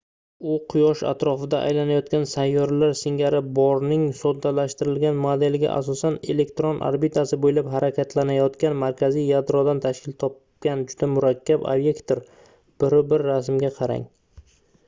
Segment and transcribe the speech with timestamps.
[0.51, 9.29] u quyosh atrofida aylanayotgan sayyoralar singari borning soddalashtirilgan modeliga asosan elektron orbitasi boʻylab harakatlanayongan markaziy
[9.35, 12.25] yadrodan tashkil topgan juda murakkab obyektdir-
[12.89, 14.09] 1.1-rasmga qarang